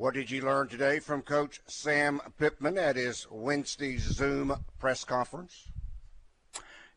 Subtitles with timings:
[0.00, 5.68] What did you learn today from Coach Sam Pittman at his Wednesday Zoom press conference?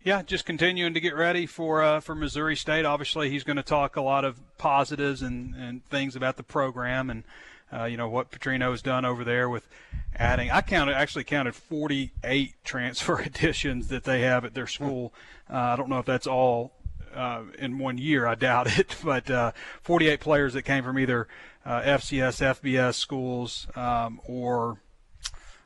[0.02, 2.86] Yeah, just continuing to get ready for uh, for Missouri State.
[2.86, 7.10] Obviously, he's going to talk a lot of positives and, and things about the program
[7.10, 7.26] and
[7.74, 9.68] uh, you know what Petrino has done over there with
[10.16, 10.50] adding.
[10.50, 15.14] I counted actually counted 48 transfer additions that they have at their school.
[15.52, 16.72] Uh, I don't know if that's all
[17.16, 18.28] uh, in one year.
[18.28, 21.28] I doubt it, but uh, 48 players that came from either
[21.66, 24.80] uh, FCS, FBS schools, um, or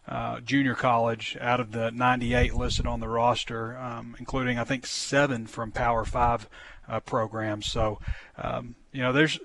[0.08, 4.86] uh, junior college out of the 98 listed on the roster, um, including I think
[4.86, 6.48] seven from Power Five
[6.88, 7.66] uh, programs.
[7.66, 8.00] So,
[8.38, 9.40] um, you know, there's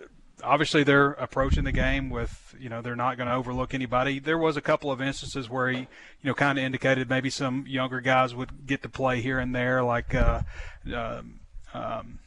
[0.44, 4.18] obviously they're approaching the game with you know they're not going to overlook anybody.
[4.18, 5.86] There was a couple of instances where he you
[6.22, 9.82] know kind of indicated maybe some younger guys would get to play here and there,
[9.82, 10.14] like.
[10.14, 10.42] Uh,
[10.94, 11.40] um,
[11.74, 12.18] um,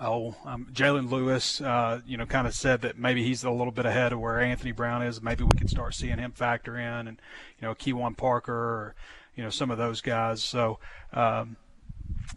[0.00, 3.72] oh, um, Jalen Lewis, uh, you know, kind of said that maybe he's a little
[3.72, 5.22] bit ahead of where Anthony Brown is.
[5.22, 7.20] Maybe we could start seeing him factor in, and
[7.60, 8.94] you know, Keywan Parker, or
[9.34, 10.42] you know, some of those guys.
[10.42, 10.78] So.
[11.12, 11.56] Um,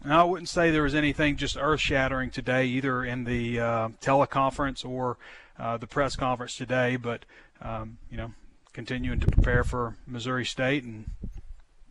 [0.04, 5.16] I wouldn't say there was anything just earth-shattering today, either in the uh, teleconference or
[5.58, 6.96] uh, the press conference today.
[6.96, 7.24] But
[7.60, 8.32] um, you know,
[8.72, 11.10] continuing to prepare for Missouri State and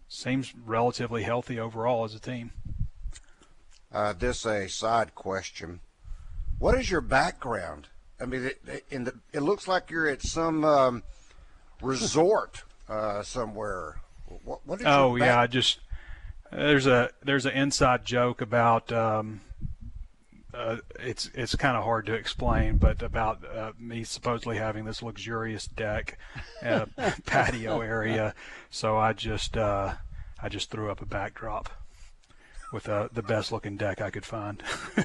[0.07, 2.51] seems relatively healthy overall as a team.
[3.91, 5.79] Uh, this a side question.
[6.59, 7.87] What is your background?
[8.21, 11.03] I mean, it, in the, it looks like you're at some um,
[11.81, 14.01] resort uh, somewhere.
[14.43, 15.79] What, what oh yeah, I just
[16.51, 19.41] there's a there's an inside joke about um,
[20.53, 25.01] uh, it's it's kind of hard to explain, but about uh, me supposedly having this
[25.01, 26.17] luxurious deck,
[27.25, 28.35] patio area.
[28.69, 29.95] So I just uh,
[30.43, 31.69] I just threw up a backdrop
[32.71, 34.63] with uh, the best looking deck I could find.
[34.97, 35.03] okay.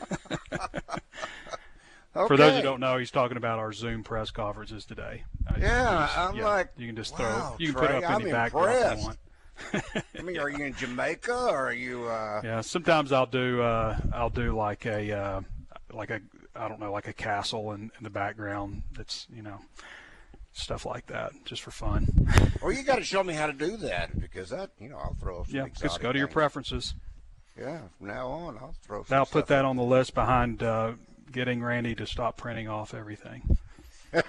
[2.27, 5.25] For those who don't know, he's talking about our Zoom press conferences today.
[5.59, 8.11] Yeah, just, I'm yeah, like, you can just wow, throw, you can Trey, put up
[8.11, 9.01] any I'm backdrop impressed.
[9.01, 9.19] you want.
[10.19, 12.07] I mean, are you in Jamaica or are you?
[12.07, 12.41] Uh...
[12.43, 15.41] Yeah, sometimes I'll do uh, I'll do like a uh,
[15.93, 16.21] like a
[16.57, 18.83] I don't know like a castle in, in the background.
[18.97, 19.61] That's you know
[20.53, 22.09] stuff like that just for fun.
[22.63, 25.17] Well, you got to show me how to do that because that you know I'll
[25.21, 25.45] throw.
[25.49, 26.19] Yeah, just go to things.
[26.19, 26.95] your preferences.
[27.59, 29.05] Yeah, from now on I'll throw.
[29.05, 30.93] Some I'll put that on the list behind uh,
[31.31, 33.59] getting Randy to stop printing off everything.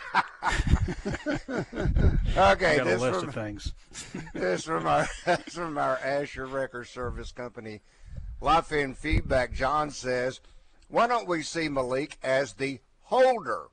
[2.38, 3.74] Okay, I got a this list from, of things.
[4.34, 7.81] this from our this from our Asher Wrecker Service Company.
[8.41, 9.53] Life in feedback.
[9.53, 10.40] John says,
[10.88, 13.68] "Why don't we see Malik as the holder?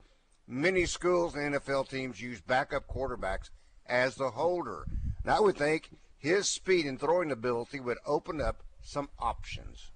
[0.47, 3.51] Many schools and NFL teams use backup quarterbacks
[3.87, 4.87] as the holder.
[5.23, 9.91] And I would think his speed and throwing ability would open up some options."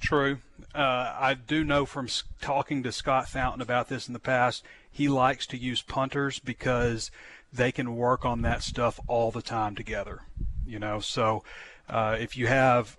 [0.00, 0.38] True.
[0.74, 2.08] Uh, I do know from
[2.40, 7.10] talking to Scott Fountain about this in the past, he likes to use punters because
[7.52, 10.22] they can work on that stuff all the time together.
[10.66, 11.44] You know, so
[11.88, 12.96] uh, if you have,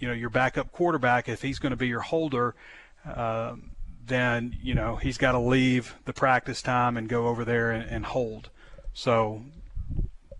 [0.00, 2.54] you know, your backup quarterback, if he's going to be your holder,
[3.04, 3.72] um,
[4.06, 7.88] then you know he's got to leave the practice time and go over there and,
[7.88, 8.50] and hold.
[8.94, 9.42] So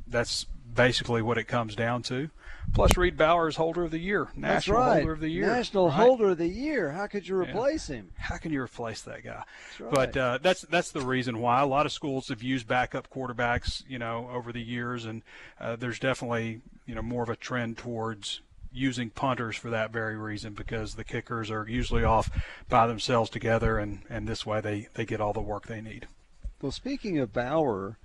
[0.07, 0.47] that's
[0.79, 2.31] basically what it comes down to.
[2.73, 4.37] Plus, Reid Bauer is holder of the year, That's
[4.69, 4.95] national right.
[4.99, 5.95] holder of the year, National right?
[5.97, 6.93] holder of the year.
[6.93, 7.49] How could you Yeah.
[7.51, 8.11] replace him?
[8.17, 9.43] How can you replace that guy?
[9.81, 9.91] right.
[9.91, 13.83] But uh, that's that's the reason why a lot of schools have used backup quarterbacks,
[13.89, 15.23] you know, over the years, and
[15.61, 18.41] uh, there's definitely you know more of a trend towards
[18.71, 22.31] using punters for that very reason because the kickers are usually off
[22.69, 26.07] by themselves together, and and this way they they get all the work they need.
[26.61, 27.97] Well, speaking of Bauer,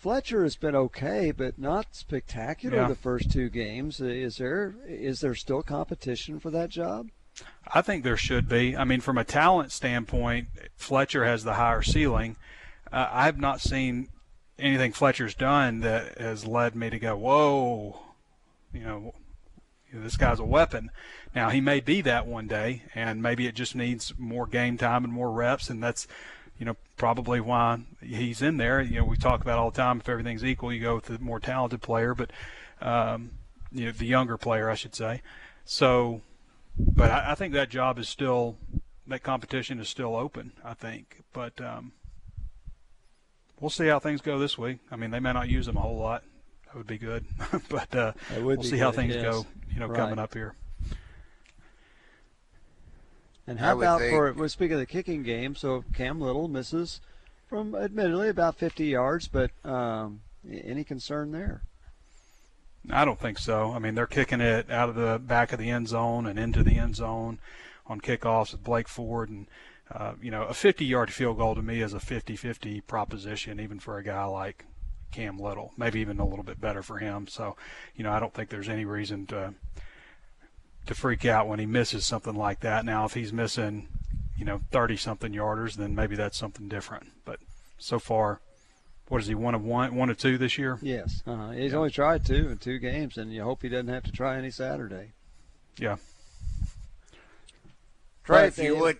[0.00, 2.88] Fletcher has been okay, but not spectacular Yeah.
[2.88, 4.00] the first two games.
[4.00, 7.10] Is there is there still competition for that job?
[7.74, 8.74] I think there should be.
[8.74, 12.36] I mean, from a talent standpoint, Fletcher has the higher ceiling.
[12.90, 14.08] Uh, I've not seen
[14.58, 18.00] anything Fletcher's done that has led me to go, whoa,
[18.72, 19.14] you know,
[19.92, 20.90] this guy's a weapon.
[21.34, 25.04] Now he may be that one day, and maybe it just needs more game time
[25.04, 26.06] and more reps, and that's,
[26.60, 28.82] you know, probably why he's in there.
[28.82, 29.98] You know, we talk about all the time.
[29.98, 32.30] If everything's equal, you go with the more talented player, but
[32.82, 33.30] um,
[33.72, 35.22] you know, the younger player, I should say.
[35.64, 36.20] So,
[36.78, 38.58] but I, I think that job is still
[39.06, 40.52] that competition is still open.
[40.62, 41.92] I think, but um,
[43.58, 44.80] we'll see how things go this week.
[44.90, 46.24] I mean, they may not use him a whole lot.
[46.66, 47.24] That would be good,
[47.70, 49.24] but uh, we'll see good, how things yes.
[49.24, 49.46] go.
[49.72, 49.96] You know, Right.
[49.96, 50.54] coming up here.
[53.50, 55.56] And how would about think- for well, speaking of the kicking game?
[55.56, 57.00] So Cam Little misses
[57.48, 61.62] from admittedly about 50 yards, but um, any concern there?
[62.88, 63.72] I don't think so.
[63.72, 66.62] I mean, they're kicking it out of the back of the end zone and into
[66.62, 67.40] the end zone
[67.88, 69.28] on kickoffs with Blake Ford.
[69.28, 69.48] And,
[69.92, 73.58] uh, you know, a 50 yard field goal to me is a 50 50 proposition,
[73.58, 74.64] even for a guy like
[75.10, 75.72] Cam Little.
[75.76, 77.26] Maybe even a little bit better for him.
[77.26, 77.56] So,
[77.96, 79.54] you know, I don't think there's any reason to.
[80.86, 82.84] To freak out when he misses something like that.
[82.84, 83.86] Now, if he's missing,
[84.36, 87.12] you know, 30 something yarders, then maybe that's something different.
[87.24, 87.38] But
[87.78, 88.40] so far,
[89.08, 90.78] what is he one of one, one of two this year?
[90.82, 91.78] Yes, uh, he's Yeah.
[91.78, 94.50] only tried two in two games, and you hope he doesn't have to try any
[94.50, 95.12] Saturday.
[95.76, 95.96] Yeah.
[98.24, 98.98] Trey, But if you would,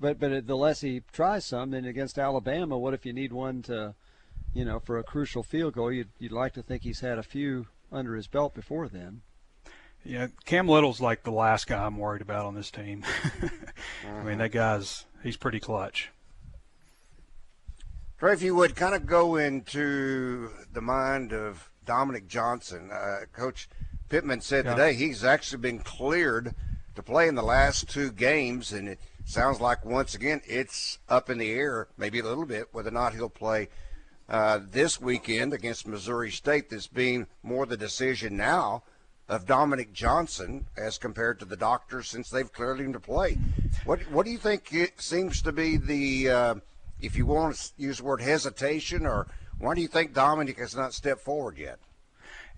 [0.00, 3.60] But but the less he tries some, then against Alabama, what if you need one
[3.64, 3.94] to,
[4.54, 5.92] you know, for a crucial field goal?
[5.92, 9.20] You'd you'd like to think he's had a few under his belt before then.
[10.04, 13.04] Yeah, Cam Little's like the last guy I'm worried about on this team.
[14.08, 16.10] I mean, that guy's he's pretty clutch.
[18.18, 23.68] Trey, if you would kind of go into the mind of Dominic Johnson, uh, Coach
[24.08, 24.74] Pittman said Yeah.
[24.74, 26.54] today he's actually been cleared
[26.96, 31.30] to play in the last two games, and it sounds like once again it's up
[31.30, 33.68] in the air, maybe a little bit, whether or not he'll play
[34.28, 36.68] uh, this weekend against Missouri State.
[36.70, 38.82] This being more the decision now
[39.30, 43.38] of Dominic Johnson as compared to the doctors since they've cleared him to play.
[43.84, 46.54] What What do you think seems to be the uh,
[47.00, 49.28] if you want to use the word hesitation, or
[49.58, 51.78] why do you think Dominic has not stepped forward yet?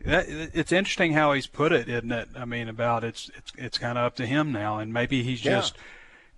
[0.05, 2.29] That, it's interesting how he's put it, isn't it?
[2.35, 5.45] I mean, about it's it's it's kind of up to him now, and maybe he's
[5.45, 5.57] Yeah.
[5.57, 5.77] just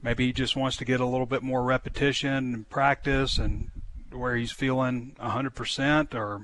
[0.03, 3.71] maybe he just wants to get a little bit more repetition and practice, and
[4.11, 6.43] where he's feeling 100%, or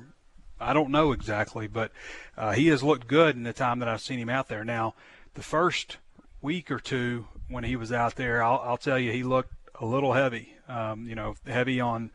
[0.61, 1.91] I don't know exactly, but
[2.37, 4.65] uh, he has looked good in the time that I've seen him out there.
[4.65, 4.95] Now,
[5.35, 5.97] the first
[6.43, 9.87] week or two when he was out there, I'll, I'll tell you, he looked a
[9.87, 10.55] little heavy.
[10.69, 12.11] Um, you know, heavy on.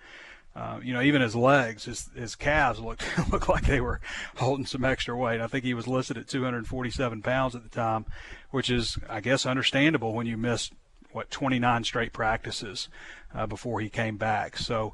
[0.56, 4.00] Uh, you know, even his legs, his his calves looked looked like they were
[4.38, 5.42] holding some extra weight.
[5.42, 8.06] I think he was listed at 247 pounds at the time,
[8.52, 10.72] which is, I guess, understandable when you miss
[11.12, 12.88] what 29 straight practices
[13.34, 14.58] uh, before he came back.
[14.58, 14.94] So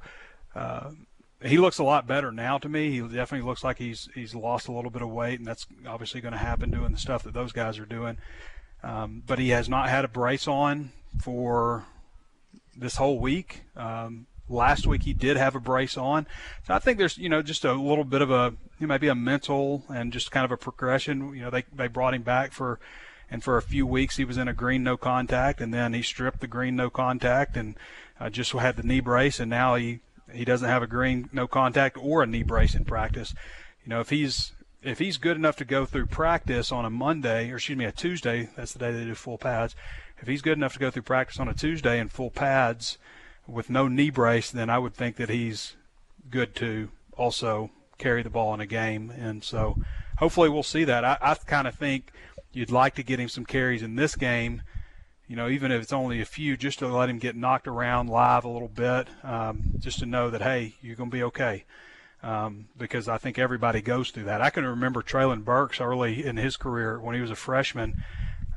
[0.56, 0.92] uh,
[1.44, 2.92] he looks a lot better now to me.
[2.92, 6.22] He definitely looks like he's he's lost a little bit of weight, and that's obviously
[6.22, 8.18] going to happen doing the stuff that those guys are doing.
[8.84, 11.86] Um, but he has not had a brace on for
[12.76, 13.64] this whole week.
[13.76, 16.28] Um, last week he did have a brace on,
[16.66, 19.08] so I think there's you know just a little bit of a you know, maybe
[19.08, 21.34] a mental and just kind of a progression.
[21.34, 22.80] You know they they brought him back for.
[23.34, 26.02] And for a few weeks, he was in a green no contact, and then he
[26.02, 27.78] stripped the green no contact and
[28.20, 30.02] uh, just had the knee brace, and now he
[30.33, 33.33] he doesn't have a green no contact or a knee brace in practice.
[33.83, 37.51] You know, if he's if he's good enough to go through practice on a Monday,
[37.51, 39.75] or excuse me, a Tuesday, that's the day they do full pads.
[40.19, 42.98] If he's good enough to go through practice on a Tuesday in full pads
[43.48, 45.75] with no knee brace, then I would think that he's
[46.30, 49.12] good to also carry the ball in a game.
[49.12, 49.78] And so
[50.18, 51.04] hopefully we'll see that.
[51.04, 52.12] I, I kind of think
[52.54, 54.62] you'd like to get him some carries in this game
[55.31, 58.10] you know, even if it's only a few, just to let him get knocked around
[58.10, 61.63] live a little bit, um, just to know that hey, you're going to be okay.
[62.22, 64.42] Um, because I think everybody goes through that.
[64.42, 68.04] I can remember Treylon Burks early in his career when he was a freshman.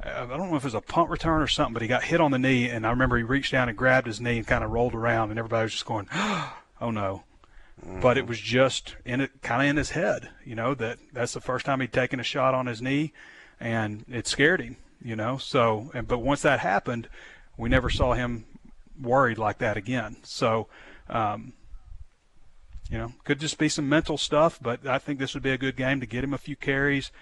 [0.04, 2.02] uh, I don't know if it was a punt return or something, but he got
[2.02, 4.46] hit on the knee, and I remember he reached down and grabbed his knee and
[4.46, 7.22] kind of rolled around, and everybody was just going, "Oh no!"
[8.02, 11.34] But it was just in it, kind of in his head, you know, that that's
[11.34, 13.12] the first time he'd taken a shot on his knee,
[13.60, 15.36] and it scared him you know.
[15.36, 17.08] So, and but once that happened,
[17.56, 18.46] we never saw him
[19.00, 20.16] worried like that again.
[20.24, 20.68] So,
[21.08, 21.52] um,
[22.90, 25.58] you know, could just be some mental stuff, but I think this would be a
[25.58, 27.12] good game to get him a few carries,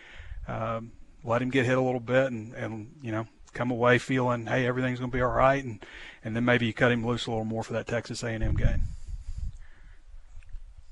[0.49, 0.93] um,
[1.25, 4.67] let him get hit a little bit, and and you know, come away feeling, hey,
[4.67, 5.85] everything's going to be all right, and
[6.25, 8.83] and then maybe you cut him loose a little more for that Texas A&M game.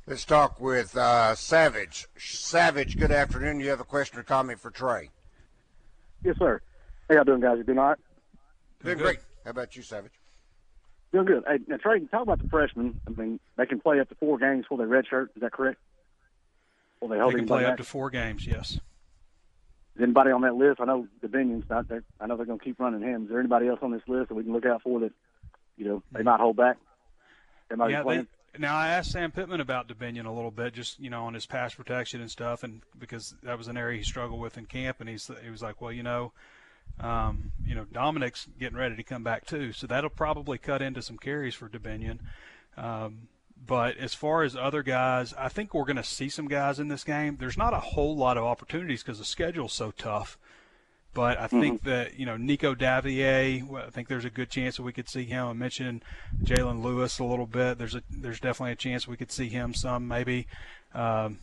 [0.07, 2.09] Let's talk with uh, Savage.
[2.19, 3.61] Savage, good afternoon.
[3.61, 5.11] You have a question or comment for Trey?
[6.25, 6.61] Yes, sir.
[7.11, 7.59] How y'all doing, guys?
[7.59, 7.99] You doing all right?
[8.85, 9.03] Doing good.
[9.03, 9.19] great.
[9.45, 10.13] How about you, Savage?
[11.13, 11.43] Doing good.
[11.45, 13.01] Hey, now, Trey, talk about the freshmen.
[13.05, 15.31] I mean, they can play up to four games before they redshirt.
[15.35, 15.81] Is that correct?
[17.01, 17.79] Will they They can play up back?
[17.79, 18.75] to four games, yes.
[19.97, 20.81] Is anybody on that list?
[20.81, 22.05] I know Dubinion's not there.
[22.21, 23.25] I know they're going to keep running him.
[23.25, 25.13] Is there anybody else on this list that we can look out for that,
[25.77, 26.77] you know, they might hold back?
[27.71, 28.29] They might yeah, playing.
[28.53, 31.35] they, now I asked Sam Pittman about Dominion a little bit, just you know, on
[31.35, 34.67] his pass protection and stuff, and because that was an area he struggled with in
[34.67, 36.33] camp, and he's he was like, well, you know,
[36.99, 41.03] um, you know, Dominic's getting ready to come back too, so that'll probably cut into
[41.03, 42.19] some carries for Dubinion.
[42.77, 43.29] Um,
[43.67, 46.89] But as far as other guys, I think we're going to see some guys in
[46.89, 47.37] this game.
[47.39, 50.39] There's not a whole lot of opportunities because the schedule's so tough.
[51.13, 51.89] But I think Mm-hmm.
[51.91, 55.09] that you know Nico Davillier, well, I think there's a good chance that we could
[55.09, 55.47] see him.
[55.47, 56.03] I mentioned
[56.45, 57.79] Jalen Lewis a little bit.
[57.79, 60.47] There's a there's definitely a chance we could see him some maybe.
[60.95, 61.39] Um,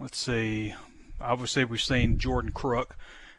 [0.00, 0.74] let's see.
[1.20, 2.96] Obviously, we've seen Jordan Crook.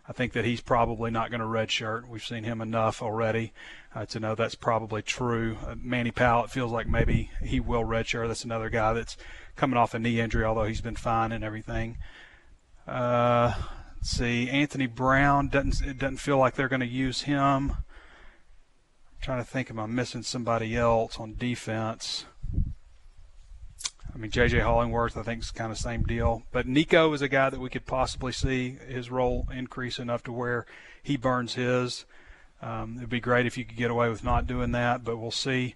[0.07, 2.07] I think that he's probably not going to redshirt.
[2.07, 3.53] We've seen him enough already
[3.95, 5.57] uh, to know that's probably true.
[5.65, 8.27] Uh, Manny Powell, it feels like maybe he will redshirt.
[8.27, 9.17] That's another guy that's
[9.55, 11.97] coming off a knee injury, although he's been fine and everything.
[12.87, 13.53] Uh,
[13.95, 14.47] let's see.
[14.47, 17.71] Anthony Brown doesn't it doesn't feel like they're going to use him.
[17.71, 22.25] I'm trying to think, am I missing somebody else on defense?
[24.15, 24.59] I mean, J.J.
[24.59, 26.43] Hollingworth, I think, is kind of same deal.
[26.53, 30.31] But Nico is a guy that we could possibly see his role increase enough to
[30.31, 30.65] where
[31.03, 32.05] he burns his.
[32.61, 35.31] Um, it'd be great if you could get away with not doing that, but we'll
[35.31, 35.75] see.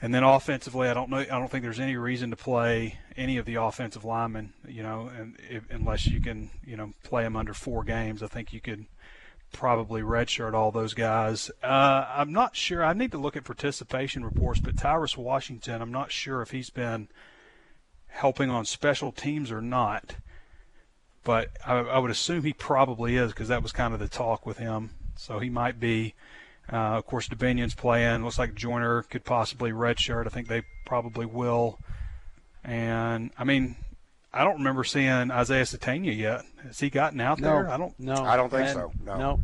[0.00, 1.18] And then offensively, I don't know.
[1.18, 4.54] I don't think there's any reason to play any of the offensive linemen.
[4.66, 8.28] You know, and if, unless you can, you know, play them under four games, I
[8.28, 8.86] think you could
[9.52, 11.50] probably redshirt all those guys.
[11.62, 12.82] Uh, I'm not sure.
[12.82, 16.70] I need to look at participation reports, but Tyrus Washington, I'm not sure if he's
[16.70, 17.08] been
[18.12, 20.16] helping on special teams or not.
[21.24, 24.44] But I, I would assume he probably is because that was kind of the talk
[24.46, 24.90] with him.
[25.16, 26.14] So he might be.
[26.72, 28.24] Uh, of course, Dubinions playing.
[28.24, 30.26] Looks like Joyner could possibly redshirt.
[30.26, 31.78] I think they probably will.
[32.64, 33.76] And I mean,
[34.32, 36.44] I don't remember seeing Isaiah Sategna yet.
[36.64, 37.68] Has he gotten out No, there?
[37.70, 37.98] I don't.
[37.98, 39.16] No, I don't think And- so, no.
[39.16, 39.40] no,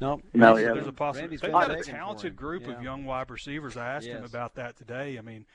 [0.00, 0.22] no.
[0.34, 0.74] No, Randy's- yeah.
[0.74, 1.22] There's a possibility.
[1.22, 2.72] Randy's They've got a talented group Yeah.
[2.74, 3.76] of young wide receivers.
[3.76, 5.16] I asked him about that today.
[5.18, 5.46] I mean,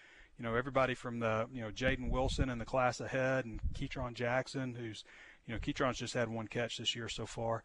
[0.42, 4.16] you know, everybody from the you know Jaden Wilson in the class ahead, and Ketron
[4.16, 5.04] Jackson, who's
[5.46, 7.62] you know Ketron's just had one catch this year so far.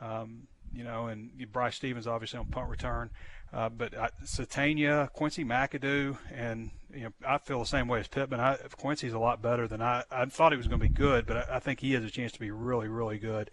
[0.00, 3.10] Um, you know, and Bryce Stephens obviously on punt return.
[3.52, 8.06] Uh, but uh, Sategna, Quincy McAdoo, and you know I feel the same way as
[8.06, 8.38] Pittman.
[8.38, 10.04] I, Quincy's a lot better than I.
[10.12, 12.10] I thought he was going to be good, but I, I think he has a
[12.10, 13.50] chance to be really, really good.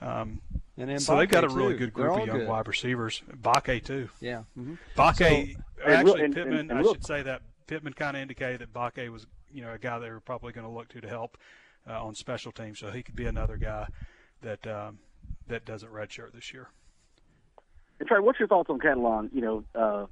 [0.00, 0.40] Um,
[0.76, 1.78] And so they've got a really too.
[1.78, 2.48] good group of young good.
[2.48, 3.22] wide receivers.
[3.42, 4.08] Mbake too.
[4.20, 4.42] Yeah.
[4.56, 6.58] hmm Mbake, and actually, look- and- Pittman.
[6.58, 9.62] and- and I look- should say that Pittman kind of indicated that Mbake was, you
[9.62, 11.36] know, a guy they were probably going to look to to help
[11.88, 12.80] uh, on special teams.
[12.80, 13.86] So he could be another guy
[14.42, 14.98] that um,
[15.46, 16.68] that doesn't redshirt this year.
[18.00, 19.28] And Trey, what's your thoughts on Catalon?
[19.32, 20.06] You know, uh,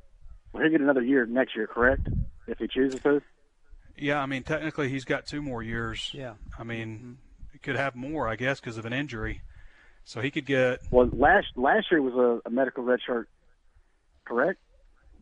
[0.52, 2.08] well, he'll get another year next year, correct?
[2.46, 3.22] If he chooses to.
[3.96, 6.10] Yeah, I mean, technically he's got two more years.
[6.12, 6.34] Yeah.
[6.58, 7.18] I mean,
[7.52, 9.40] he could have more, I guess, because of an injury.
[10.04, 13.24] So he could get Well, last last year was a, a medical redshirt,
[14.24, 14.60] correct?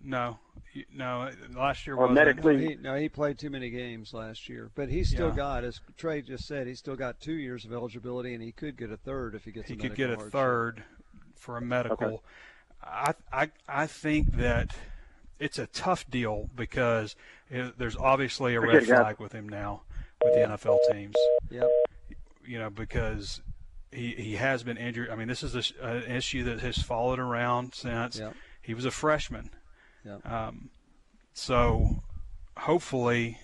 [0.03, 0.44] no, he-
[0.93, 1.31] no.
[1.55, 2.15] Last year Or wasn't.
[2.15, 5.37] medically- No he, no, he played too many games last year, but he's still Yeah.
[5.37, 8.77] got, as Trey just said, he's still got two years of eligibility, and he could
[8.77, 9.69] get a third if he gets.
[9.69, 10.83] he a could get a third
[11.37, 12.07] for a medical.
[12.07, 12.19] Okay.
[12.83, 14.77] I, I I think that
[15.39, 17.17] it's a tough deal because
[17.51, 19.83] it, there's obviously a red Appreciate it, flag with him now
[20.23, 21.15] with the NFL teams.
[21.51, 21.69] Yep.
[22.47, 23.41] You know because
[23.91, 25.09] he he has been injured.
[25.09, 28.35] I mean this is a, an issue that has followed around since Yep.
[28.61, 29.49] he was a freshman.
[30.05, 30.31] Yep.
[30.31, 30.71] Um,
[31.33, 32.03] so
[32.57, 33.39] hopefully,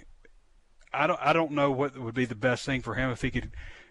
[0.92, 3.30] I don't I don't know what would be the best thing for him if he
[3.30, 3.50] could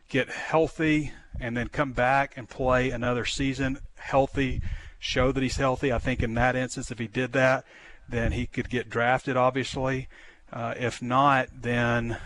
[0.09, 4.61] get healthy and then come back and play another season healthy,
[4.97, 5.91] show that he's healthy.
[5.91, 7.65] I think in that instance, if he did that,
[8.07, 9.37] then he could get drafted.
[9.37, 10.07] Obviously,
[10.51, 12.17] uh, if not, then.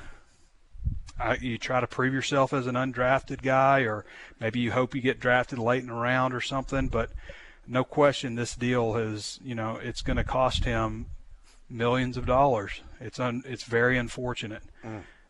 [1.19, 4.03] I, you try to prove yourself as an undrafted guy, or
[4.39, 6.87] maybe you hope you get drafted late in the round or something.
[6.87, 7.11] But
[7.67, 11.07] no question, this deal is, you know, it's going to cost him
[11.69, 12.81] millions of dollars.
[12.99, 14.63] It's un, it's very unfortunate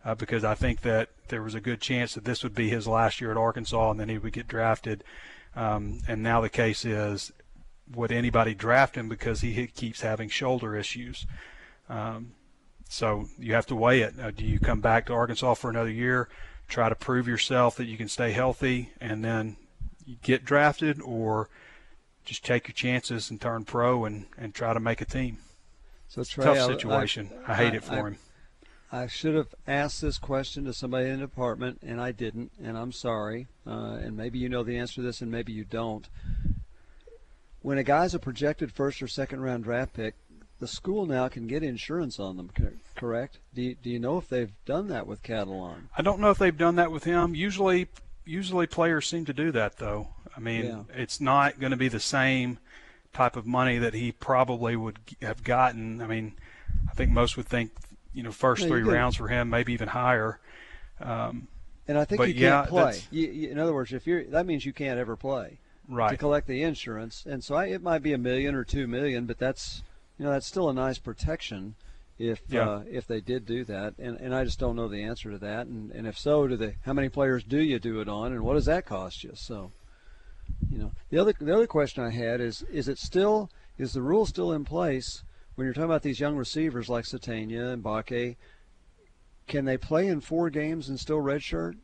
[0.03, 2.87] uh, because I think that there was a good chance that this would be his
[2.87, 5.03] last year at Arkansas, and then he would get drafted.
[5.55, 7.31] Um, and now the case is,
[7.93, 11.25] would anybody draft him because he keeps having shoulder issues?
[11.89, 12.33] Um,
[12.89, 14.13] so you have to weigh it.
[14.19, 16.29] Uh, do you come back to Arkansas for another year,
[16.67, 19.57] try to prove yourself that you can stay healthy, and then
[20.21, 21.49] get drafted, or
[22.23, 25.37] just take your chances and turn pro and, and try to make a team?
[26.07, 27.29] So Trey, Tough I- situation.
[27.47, 28.17] I, hate it for I- him.
[28.91, 32.77] I should have asked this question to somebody in the department, and I didn't, and
[32.77, 33.47] I'm sorry.
[33.65, 36.07] Uh, and maybe you know the answer to this, and maybe you don't.
[37.63, 40.13] When a guy's a projected first or second round draft pick,
[40.59, 42.51] the school now can get insurance on them,
[42.95, 43.39] correct?
[43.55, 45.87] Do you, do you know if they've done that with Catalon?
[45.97, 47.33] I don't know if they've done that with him.
[47.33, 47.87] Usually,
[48.25, 50.09] usually players seem to do that though.
[50.35, 50.83] I mean, Yeah.
[50.95, 52.57] it's not going to be the same
[53.13, 56.01] type of money that he probably would have gotten.
[56.01, 56.33] I mean,
[56.89, 57.71] I think most would think,
[58.13, 60.39] you know, first No, three could- rounds for him, maybe even higher.
[60.99, 61.47] Um,
[61.87, 63.01] And I think But you can't play.
[63.11, 65.59] You, you, in other words, if you're that means you can't ever play
[65.89, 66.11] right.
[66.11, 67.25] to collect the insurance.
[67.27, 69.83] And so I, it might be a million or two million, but that's
[70.17, 71.75] you know that's still a nice protection
[72.17, 72.69] if Yeah.
[72.69, 75.37] uh, if they did do that, and and I just don't know the answer to
[75.39, 76.77] that, and and if so, do they?
[76.85, 79.31] How many players do you do it on, and what does that cost you?
[79.33, 79.71] So,
[80.69, 84.01] you know, the other the other question I had is is it still is the
[84.01, 85.23] rule still in place
[85.55, 88.35] when you're talking about these young receivers like Sategna and Mbake?
[89.47, 91.75] Can they play in four games and still redshirt?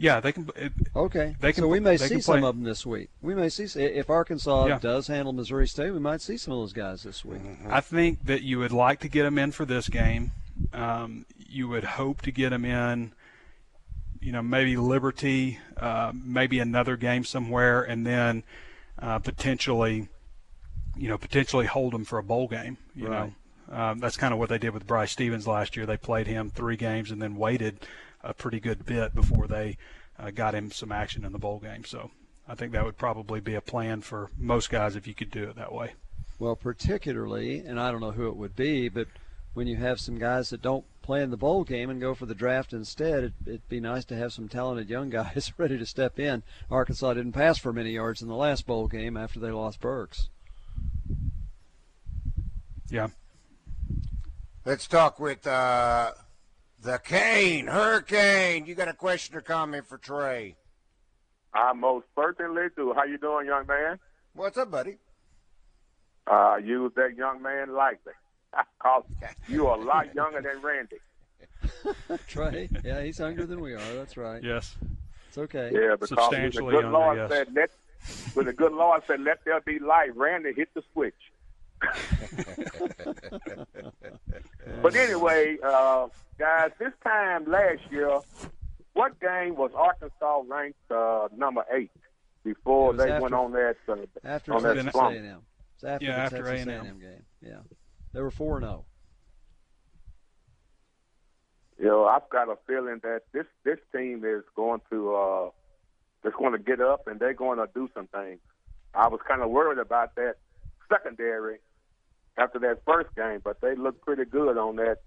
[0.00, 0.48] Yeah, they can.
[0.54, 3.10] It, Okay, They can so we may see some of them this week.
[3.20, 4.78] We may see if Arkansas Yeah.
[4.78, 7.40] does handle Missouri State, we might see some of those guys this week.
[7.68, 10.30] I think that you would like to get them in for this game.
[10.72, 13.12] Um, you would hope to get them in,
[14.20, 18.42] you know, maybe Liberty, uh, maybe another game somewhere, and then
[18.98, 20.08] uh, potentially,
[20.96, 22.76] you know, potentially hold them for a bowl game.
[22.94, 23.32] You Right.
[23.70, 25.86] know, um, that's kind of what they did with Bryce Stephens last year.
[25.86, 27.86] They played him three games and then waited
[28.22, 29.76] a pretty good bit before they
[30.18, 31.84] uh, got him some action in the bowl game.
[31.84, 32.10] So
[32.48, 35.44] I think that would probably be a plan for most guys if you could do
[35.44, 35.92] it that way.
[36.40, 39.06] Well, particularly, and I don't know who it would be, but
[39.54, 42.26] when you have some guys that don't play in the bowl game and go for
[42.26, 45.86] the draft instead, it, it'd be nice to have some talented young guys ready to
[45.86, 46.42] step in.
[46.70, 50.28] Arkansas didn't pass for many yards in the last bowl game after they lost Burks.
[52.90, 53.08] Yeah.
[54.66, 56.12] Let's talk with uh,
[56.82, 58.66] the Cane Hurricane.
[58.66, 60.56] You got a question or comment for Trey?
[61.54, 62.92] I most certainly do.
[62.94, 63.98] How you doing, young man?
[64.34, 64.98] What's up, buddy?
[66.30, 68.12] Uh, you that young man likely.
[68.82, 69.04] Cause
[69.48, 70.96] you are a lot younger than Randy.
[72.26, 73.94] Trey, yeah, he's younger than we are.
[73.94, 74.42] That's right.
[74.42, 74.76] Yes.
[75.28, 75.70] It's okay.
[75.72, 77.30] Yeah, because when the good younger, Lord yes.
[77.30, 77.70] said let
[78.34, 81.14] when the good Lord said let there be light, Randy hit the switch.
[84.82, 88.18] but anyway, uh, guys, this time last year,
[88.94, 91.90] what game was Arkansas ranked uh, number eight
[92.44, 95.14] before they after- went on that uh, After on that slump?
[95.16, 95.40] A&M.
[95.74, 96.68] It's after Yeah, the after A&M.
[96.68, 97.22] A&M game.
[97.40, 97.58] Yeah,
[98.12, 98.68] they were four and oh.
[98.68, 98.84] zero.
[101.78, 105.50] You know, I've got a feeling that this this team is going to uh
[106.24, 108.40] is going to get up and they're going to do some things.
[108.94, 110.34] I was kind of worried about that
[110.88, 111.58] secondary
[112.36, 114.98] after that first game, but they looked pretty good on that.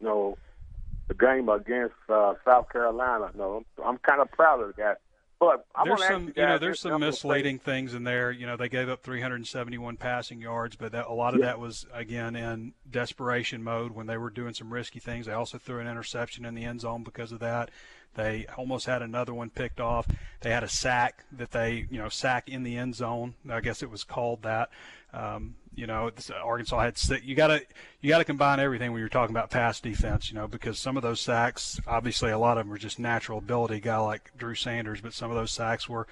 [0.00, 0.38] You know,
[1.08, 3.30] the game against uh, South Carolina.
[3.34, 4.96] No, I'm kind of proud of guys.
[5.40, 7.12] But I there's want to ask some, you you know, there's some and I'm gonna
[7.12, 8.30] say- misleading things in there.
[8.32, 11.46] You know, they gave up 371 passing yards, but that, a lot of Yeah.
[11.46, 15.26] that was again in desperation mode when they were doing some risky things.
[15.26, 17.70] They also threw an interception in the end zone because of that.
[18.14, 20.06] They almost had another one picked off.
[20.40, 23.34] They had a sack that they, you know, sack in the end zone.
[23.48, 24.70] I guess it was called that.
[25.12, 26.10] Um, you know,
[26.42, 27.24] Arkansas had six.
[27.24, 27.62] You gotta
[28.00, 30.28] you gotta combine everything when you're talking about pass defense.
[30.28, 33.38] You know, because some of those sacks, obviously, a lot of them were just natural
[33.38, 33.80] ability.
[33.80, 36.06] Guy like Drew Sanders, but some of those sacks were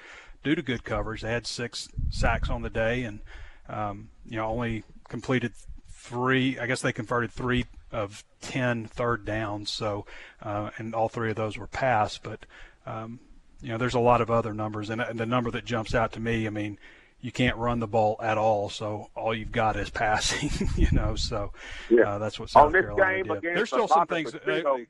[0.45, 1.23] due to good coverage.
[1.23, 3.21] They had six sacks on the day, and
[3.69, 5.53] um, you know only completed
[5.91, 6.59] three.
[6.59, 9.71] I guess they converted three of 10 third downs.
[9.71, 10.07] So,
[10.43, 12.19] uh, and all three of those were pass.
[12.19, 12.47] But
[12.87, 13.19] um,
[13.61, 16.21] you know, there's a lot of other numbers, and the number that jumps out to
[16.21, 16.79] me, I mean.
[17.27, 20.49] You can't run the ball at all, so all you've got is passing.
[20.77, 21.51] You know, so
[21.91, 22.15] Yeah.
[22.15, 23.43] uh, that's what South Carolina game did.
[23.43, 24.33] There's still some things.
[24.33, 24.39] Uh,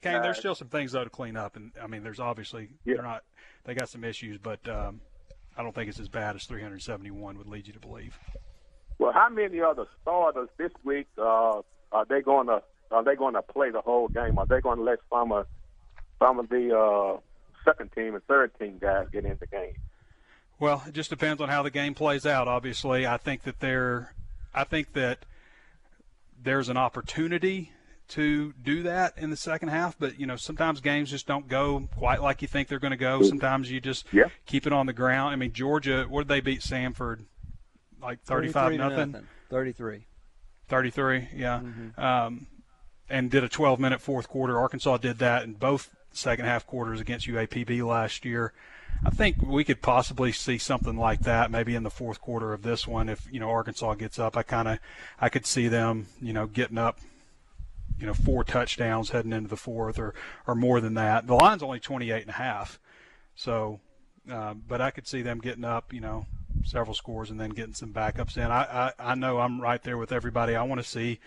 [0.02, 2.96] Kane, there's still some things though to clean up, and I mean, there's obviously Yeah.
[2.96, 3.24] they're not.
[3.64, 5.00] They got some issues, but um,
[5.56, 8.18] I don't think it's as bad as 371 would lead you to believe.
[8.98, 13.14] Well, how many of the starters this week uh, are they going to are they
[13.16, 14.38] going to play the whole game?
[14.38, 15.46] Are they going to let some of
[16.18, 17.18] some of the uh,
[17.64, 19.76] second team and third team guys get in the game?
[20.58, 22.48] Well, it just depends on how the game plays out.
[22.48, 24.14] Obviously, I think that there,
[24.54, 25.26] I think that
[26.42, 27.72] there's an opportunity
[28.08, 29.98] to do that in the second half.
[29.98, 32.96] But you know, sometimes games just don't go quite like you think they're going to
[32.96, 33.22] go.
[33.22, 34.28] Sometimes you just Yeah.
[34.46, 35.32] keep it on the ground.
[35.32, 37.24] I mean, Georgia, what did they beat Samford?
[38.00, 39.26] Like 35 33 to nothing.
[39.50, 40.06] Thirty-three.
[40.68, 41.60] 33, yeah.
[41.96, 42.46] Um,
[43.08, 44.58] and did a 12 minute fourth quarter.
[44.58, 48.52] Arkansas did that in both second half quarters against UAPB last year.
[49.04, 52.62] I think we could possibly see something like that maybe in the fourth quarter of
[52.62, 54.36] this one if you know Arkansas gets up.
[54.36, 54.78] I kind of
[55.20, 56.98] I could see them you know getting up
[57.98, 60.14] you know four touchdowns heading into the fourth or
[60.46, 61.26] or more than that.
[61.26, 62.78] The line's only 28 and a half.
[63.34, 63.80] So
[64.30, 66.26] uh, but I could see them getting up, you know,
[66.64, 68.44] several scores and then getting some backups in.
[68.44, 70.56] I, I, I know I'm right there with everybody.
[70.56, 71.20] I want to see,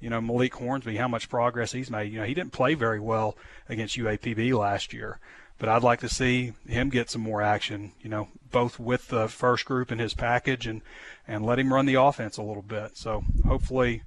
[0.00, 2.12] you know, Malik Hornsby, how much progress he's made.
[2.12, 3.36] You know, he didn't play very well
[3.68, 5.18] against UAPB last year,
[5.58, 9.28] but I'd like to see him get some more action, you know, both with the
[9.28, 10.82] first group in his package and,
[11.26, 12.96] and let him run the offense a little bit.
[12.96, 14.02] So hopefully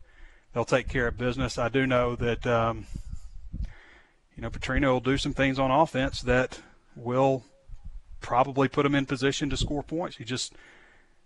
[0.53, 1.57] they'll take care of business.
[1.57, 2.85] I do know that, um,
[4.35, 6.61] you know, Petrino will do some things on offense that
[6.95, 7.43] will
[8.21, 10.17] probably put him in position to score points.
[10.17, 10.53] He just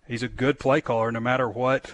[0.07, 1.93] he's a good play caller no matter what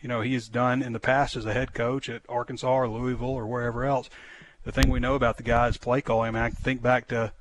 [0.00, 2.88] you know he has done in the past as a head coach at Arkansas or
[2.88, 4.08] Louisville or wherever else.
[4.64, 7.08] The thing we know about the guy is play calling, I mean, I think back
[7.08, 7.32] to,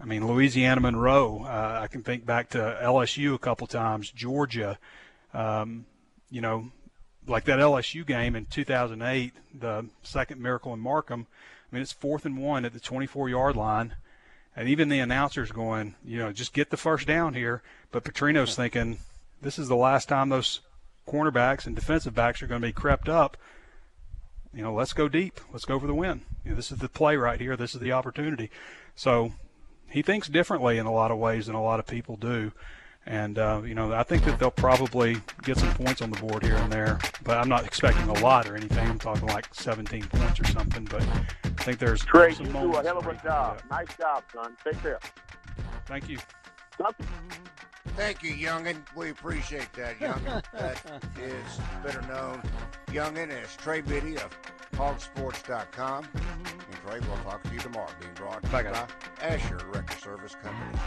[0.00, 1.44] I mean, Louisiana Monroe.
[1.44, 4.78] Uh, I can think back to LSU a couple times, Georgia.
[5.34, 5.84] Um,
[6.30, 6.70] you know,
[7.26, 11.26] like that LSU game in 2008, the second miracle in Markham.
[11.70, 13.94] I mean, it's fourth and one at the 24 yard line.
[14.56, 17.62] And even the announcers going, you know, just get the first down here.
[17.92, 18.98] But Petrino's thinking,
[19.40, 20.60] this is the last time those
[21.06, 23.36] cornerbacks and defensive backs are going to be crept up.
[24.52, 25.40] You know, let's go deep.
[25.52, 26.22] Let's go for the win.
[26.44, 27.56] You know, this is the play right here.
[27.56, 28.50] This is the opportunity.
[28.96, 29.32] So
[29.90, 32.52] he thinks differently in a lot of ways than a lot of people do.
[33.06, 36.42] And, uh, you know, I think that they'll probably get some points on the board
[36.44, 36.98] here and there.
[37.24, 38.88] But I'm not expecting a lot or anything.
[38.88, 40.84] I'm talking like 17 points or something.
[40.84, 43.28] But I think there's Trey, some you do a hell of a he can do
[43.28, 43.62] job.
[43.70, 44.56] Nice job, son.
[44.64, 45.00] Take care.
[45.86, 46.18] Thank you.
[47.96, 48.76] Thank you, Youngin.
[48.94, 50.42] We appreciate that, Youngin.
[50.52, 50.82] that
[51.18, 52.42] is better known,
[52.88, 54.36] Youngin, as Trey Biddy of
[54.72, 56.04] hawgsports.com.
[56.04, 56.60] Mm-hmm.
[56.72, 57.90] And Trey, we'll talk to you tomorrow.
[58.00, 58.88] Being brought to you by guys.
[59.20, 60.78] Asher Wrecker Service Company.